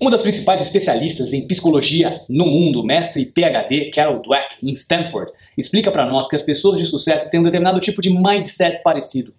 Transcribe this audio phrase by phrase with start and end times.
[0.00, 5.88] Uma das principais especialistas em psicologia no mundo, mestre PhD Carol Dweck, em Stanford, explica
[5.92, 9.32] para nós que as pessoas de sucesso têm um determinado tipo de mindset parecido.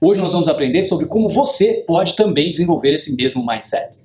[0.00, 3.98] Hoje nós vamos aprender sobre como você pode também desenvolver esse mesmo mindset.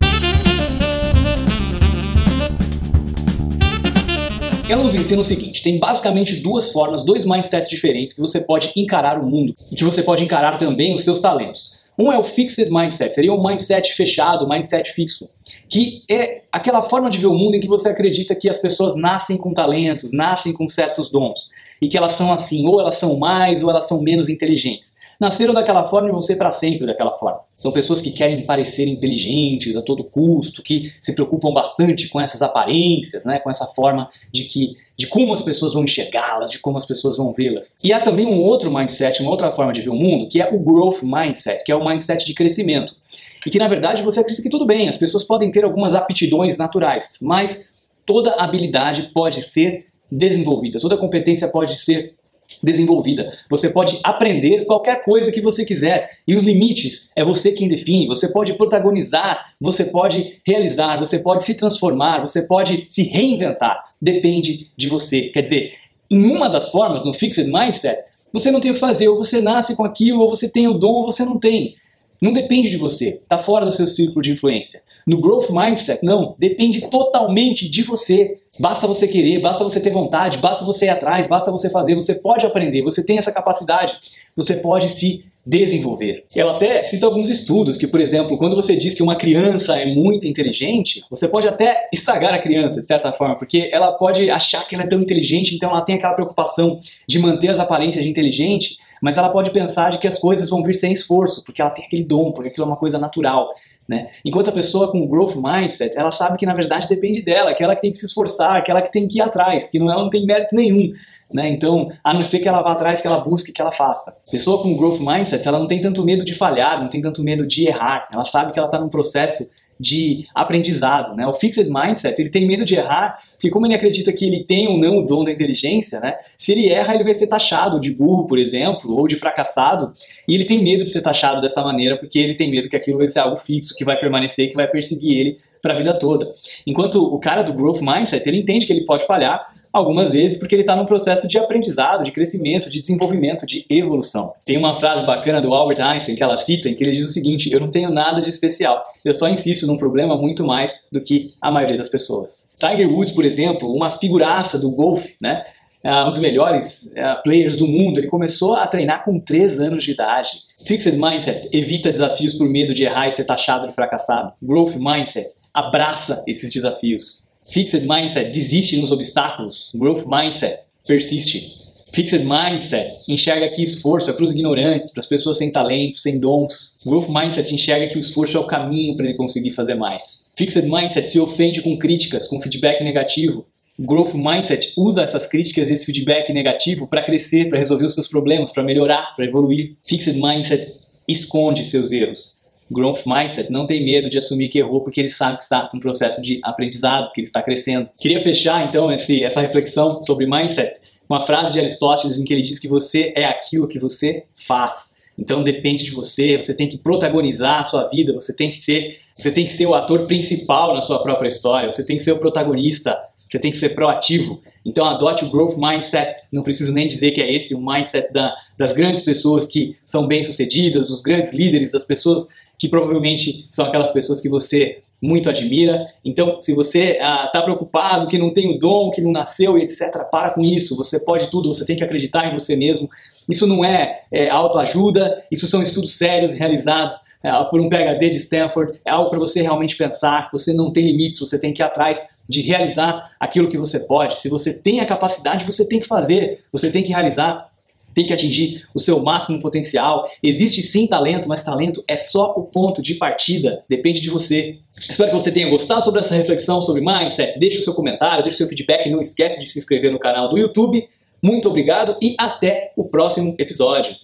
[4.67, 8.73] Ela nos ensina o seguinte: tem basicamente duas formas, dois mindsets diferentes que você pode
[8.75, 11.79] encarar o mundo e que você pode encarar também os seus talentos.
[11.95, 15.29] Um é o fixed mindset, seria um mindset fechado, mindset fixo,
[15.71, 18.93] que é aquela forma de ver o mundo em que você acredita que as pessoas
[18.95, 21.49] nascem com talentos, nascem com certos dons,
[21.81, 25.53] e que elas são assim, ou elas são mais ou elas são menos inteligentes nasceram
[25.53, 27.41] daquela forma e vão ser para sempre daquela forma.
[27.55, 32.41] São pessoas que querem parecer inteligentes a todo custo, que se preocupam bastante com essas
[32.41, 36.77] aparências, né, com essa forma de que de como as pessoas vão enxergá-las, de como
[36.77, 37.75] as pessoas vão vê-las.
[37.83, 40.47] E há também um outro mindset, uma outra forma de ver o mundo, que é
[40.51, 42.95] o growth mindset, que é o mindset de crescimento.
[43.45, 46.57] E que na verdade você acredita que tudo bem, as pessoas podem ter algumas aptidões
[46.57, 47.69] naturais, mas
[48.05, 52.15] toda habilidade pode ser desenvolvida, toda competência pode ser
[52.61, 53.31] desenvolvida.
[53.49, 58.07] Você pode aprender qualquer coisa que você quiser e os limites é você quem define.
[58.07, 63.93] Você pode protagonizar, você pode realizar, você pode se transformar, você pode se reinventar.
[64.01, 65.29] Depende de você.
[65.29, 65.73] Quer dizer,
[66.09, 69.41] em uma das formas, no Fixed Mindset, você não tem o que fazer, ou você
[69.41, 71.75] nasce com aquilo, ou você tem o dom, ou você não tem.
[72.21, 74.83] Não depende de você, está fora do seu círculo de influência.
[75.07, 78.37] No Growth Mindset, não, depende totalmente de você.
[78.59, 82.13] Basta você querer, basta você ter vontade, basta você ir atrás, basta você fazer, você
[82.13, 83.97] pode aprender, você tem essa capacidade,
[84.35, 86.25] você pode se desenvolver.
[86.35, 89.87] Ela até cita alguns estudos que, por exemplo, quando você diz que uma criança é
[89.87, 94.67] muito inteligente, você pode até estragar a criança, de certa forma, porque ela pode achar
[94.67, 98.09] que ela é tão inteligente, então ela tem aquela preocupação de manter as aparências de
[98.11, 101.71] inteligente, mas ela pode pensar de que as coisas vão vir sem esforço, porque ela
[101.71, 103.49] tem aquele dom, porque aquilo é uma coisa natural.
[103.89, 104.09] Né?
[104.23, 107.75] Enquanto a pessoa com growth mindset, ela sabe que na verdade depende dela, que ela
[107.75, 110.03] que tem que se esforçar, que ela que tem que ir atrás, que não, ela
[110.03, 110.93] não tem mérito nenhum.
[111.33, 111.49] Né?
[111.49, 114.17] Então, a não ser que ela vá atrás, que ela busque, que ela faça.
[114.29, 117.47] Pessoa com growth mindset, ela não tem tanto medo de falhar, não tem tanto medo
[117.47, 118.07] de errar.
[118.11, 119.49] Ela sabe que ela está num processo
[119.81, 121.25] de aprendizado, né?
[121.25, 124.67] O fixed mindset, ele tem medo de errar, porque como ele acredita que ele tem
[124.67, 126.13] ou não o dom da inteligência, né?
[126.37, 129.91] Se ele erra, ele vai ser taxado de burro, por exemplo, ou de fracassado,
[130.27, 132.99] e ele tem medo de ser taxado dessa maneira, porque ele tem medo que aquilo
[132.99, 136.31] vai ser algo fixo, que vai permanecer, que vai perseguir ele para a vida toda.
[136.65, 140.55] Enquanto o cara do growth mindset, ele entende que ele pode falhar, algumas vezes porque
[140.55, 144.33] ele está num processo de aprendizado, de crescimento, de desenvolvimento, de evolução.
[144.45, 147.11] Tem uma frase bacana do Albert Einstein que ela cita, em que ele diz o
[147.11, 151.01] seguinte: Eu não tenho nada de especial, eu só insisto num problema muito mais do
[151.01, 152.51] que a maioria das pessoas.
[152.59, 155.43] Tiger Woods, por exemplo, uma figuraça do golfe, né?
[155.83, 159.83] Uh, um dos melhores uh, players do mundo, ele começou a treinar com 3 anos
[159.83, 160.29] de idade.
[160.63, 164.31] Fixed Mindset evita desafios por medo de errar e ser taxado de fracassado.
[164.39, 167.23] Growth Mindset abraça esses desafios.
[167.49, 169.69] Fixed Mindset desiste nos obstáculos.
[169.73, 171.59] Growth Mindset persiste.
[171.91, 176.17] Fixed Mindset enxerga que esforço é para os ignorantes, para as pessoas sem talento, sem
[176.17, 176.75] dons.
[176.85, 180.31] Growth Mindset enxerga que o esforço é o caminho para ele conseguir fazer mais.
[180.37, 183.45] Fixed Mindset se ofende com críticas, com feedback negativo.
[183.77, 188.07] Growth Mindset usa essas críticas e esse feedback negativo para crescer, para resolver os seus
[188.07, 189.75] problemas, para melhorar, para evoluir.
[189.83, 190.73] Fixed Mindset
[191.07, 192.40] esconde seus erros.
[192.71, 195.79] Growth Mindset não tem medo de assumir que errou porque ele sabe que está um
[195.79, 197.89] processo de aprendizado, que ele está crescendo.
[197.97, 202.33] Queria fechar então esse, essa reflexão sobre mindset com uma frase de Aristóteles em que
[202.33, 204.95] ele diz que você é aquilo que você faz.
[205.19, 208.99] Então depende de você, você tem que protagonizar a sua vida, você tem que ser,
[209.17, 212.13] você tem que ser o ator principal na sua própria história, você tem que ser
[212.13, 214.41] o protagonista, você tem que ser proativo.
[214.65, 216.15] Então adote o growth mindset.
[216.31, 220.07] Não preciso nem dizer que é esse o mindset da, das grandes pessoas que são
[220.07, 222.29] bem-sucedidas, dos grandes líderes, das pessoas
[222.61, 225.87] que provavelmente são aquelas pessoas que você muito admira.
[226.05, 229.63] Então, se você está ah, preocupado que não tem o dom, que não nasceu e
[229.63, 230.77] etc., para com isso.
[230.77, 232.87] Você pode tudo, você tem que acreditar em você mesmo.
[233.27, 238.17] Isso não é, é autoajuda, isso são estudos sérios realizados é, por um PhD de
[238.17, 238.79] Stanford.
[238.85, 240.29] É algo para você realmente pensar.
[240.31, 244.19] Você não tem limites, você tem que ir atrás de realizar aquilo que você pode.
[244.19, 247.50] Se você tem a capacidade, você tem que fazer, você tem que realizar
[247.93, 250.09] tem que atingir o seu máximo potencial.
[250.21, 254.59] Existe sim talento, mas talento é só o ponto de partida, depende de você.
[254.77, 257.37] Espero que você tenha gostado sobre essa reflexão sobre mindset.
[257.39, 260.29] Deixe o seu comentário, deixe o seu feedback, não esquece de se inscrever no canal
[260.29, 260.87] do YouTube.
[261.21, 263.95] Muito obrigado e até o próximo episódio.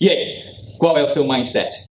[0.00, 0.42] E aí,
[0.78, 1.84] qual é o seu mindset?